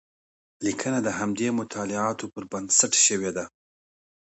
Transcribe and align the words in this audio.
لیکنه 0.65 0.99
د 1.03 1.07
همدې 1.19 1.47
مطالعاتو 1.59 2.25
پر 2.33 2.43
بنسټ 2.51 2.93
شوې 3.05 3.31
ده. 3.37 3.45